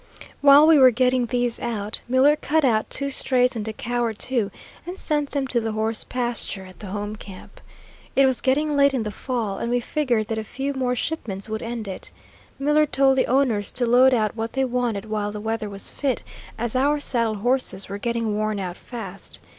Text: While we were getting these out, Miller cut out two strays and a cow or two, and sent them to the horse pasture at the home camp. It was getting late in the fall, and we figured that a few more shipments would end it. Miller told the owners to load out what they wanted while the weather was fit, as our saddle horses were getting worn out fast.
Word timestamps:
While 0.41 0.65
we 0.65 0.79
were 0.79 0.89
getting 0.89 1.27
these 1.27 1.59
out, 1.59 2.01
Miller 2.07 2.35
cut 2.35 2.65
out 2.65 2.89
two 2.89 3.11
strays 3.11 3.55
and 3.55 3.67
a 3.67 3.73
cow 3.73 4.03
or 4.03 4.13
two, 4.13 4.49
and 4.83 4.97
sent 4.97 5.29
them 5.29 5.45
to 5.49 5.61
the 5.61 5.73
horse 5.73 6.03
pasture 6.03 6.65
at 6.65 6.79
the 6.79 6.87
home 6.87 7.15
camp. 7.15 7.61
It 8.15 8.25
was 8.25 8.41
getting 8.41 8.75
late 8.75 8.95
in 8.95 9.03
the 9.03 9.11
fall, 9.11 9.59
and 9.59 9.69
we 9.69 9.79
figured 9.79 10.25
that 10.29 10.39
a 10.39 10.43
few 10.43 10.73
more 10.73 10.95
shipments 10.95 11.49
would 11.49 11.61
end 11.61 11.87
it. 11.87 12.09
Miller 12.57 12.87
told 12.87 13.15
the 13.15 13.27
owners 13.27 13.71
to 13.73 13.85
load 13.85 14.11
out 14.11 14.35
what 14.35 14.53
they 14.53 14.65
wanted 14.65 15.05
while 15.05 15.31
the 15.31 15.39
weather 15.39 15.69
was 15.69 15.91
fit, 15.91 16.23
as 16.57 16.75
our 16.75 16.99
saddle 16.99 17.35
horses 17.35 17.87
were 17.87 17.99
getting 17.99 18.33
worn 18.35 18.57
out 18.59 18.77
fast. 18.77 19.37